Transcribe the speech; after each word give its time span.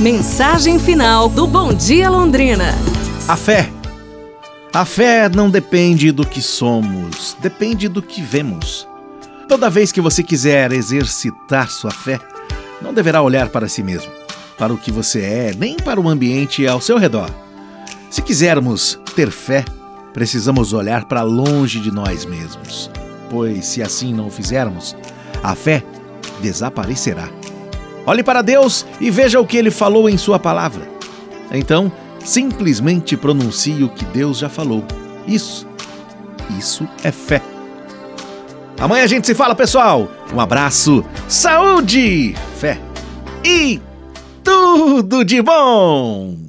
Mensagem 0.00 0.78
final 0.78 1.28
do 1.28 1.44
Bom 1.44 1.74
Dia 1.74 2.08
Londrina. 2.08 2.66
A 3.26 3.36
fé. 3.36 3.68
A 4.72 4.84
fé 4.84 5.28
não 5.28 5.50
depende 5.50 6.12
do 6.12 6.24
que 6.24 6.40
somos, 6.40 7.36
depende 7.40 7.88
do 7.88 8.00
que 8.00 8.22
vemos. 8.22 8.86
Toda 9.48 9.68
vez 9.68 9.90
que 9.90 10.00
você 10.00 10.22
quiser 10.22 10.70
exercitar 10.70 11.68
sua 11.68 11.90
fé, 11.90 12.20
não 12.80 12.94
deverá 12.94 13.22
olhar 13.22 13.48
para 13.48 13.66
si 13.66 13.82
mesmo, 13.82 14.12
para 14.56 14.72
o 14.72 14.78
que 14.78 14.92
você 14.92 15.20
é, 15.20 15.52
nem 15.58 15.76
para 15.76 16.00
o 16.00 16.08
ambiente 16.08 16.64
ao 16.64 16.80
seu 16.80 16.96
redor. 16.96 17.28
Se 18.08 18.22
quisermos 18.22 19.00
ter 19.16 19.32
fé, 19.32 19.64
precisamos 20.14 20.72
olhar 20.72 21.06
para 21.06 21.22
longe 21.22 21.80
de 21.80 21.90
nós 21.90 22.24
mesmos, 22.24 22.88
pois 23.28 23.66
se 23.66 23.82
assim 23.82 24.14
não 24.14 24.28
o 24.28 24.30
fizermos, 24.30 24.94
a 25.42 25.56
fé 25.56 25.82
desaparecerá. 26.40 27.37
Olhe 28.08 28.22
para 28.22 28.40
Deus 28.40 28.86
e 28.98 29.10
veja 29.10 29.38
o 29.38 29.46
que 29.46 29.58
ele 29.58 29.70
falou 29.70 30.08
em 30.08 30.16
Sua 30.16 30.38
palavra. 30.38 30.88
Então, 31.52 31.92
simplesmente 32.24 33.18
pronuncie 33.18 33.84
o 33.84 33.90
que 33.90 34.02
Deus 34.06 34.38
já 34.38 34.48
falou. 34.48 34.82
Isso, 35.26 35.66
isso 36.58 36.88
é 37.04 37.12
fé. 37.12 37.42
Amanhã 38.80 39.04
a 39.04 39.06
gente 39.06 39.26
se 39.26 39.34
fala, 39.34 39.54
pessoal. 39.54 40.08
Um 40.32 40.40
abraço, 40.40 41.04
saúde, 41.28 42.34
fé 42.56 42.80
e 43.44 43.78
tudo 44.42 45.22
de 45.22 45.42
bom! 45.42 46.47